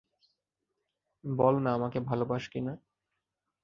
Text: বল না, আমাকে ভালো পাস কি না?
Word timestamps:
বল 1.23 1.55
না, 1.63 1.69
আমাকে 1.73 1.99
ভালো 1.99 2.23
পাস 2.25 2.43
কি 2.47 2.59
না? 2.61 2.73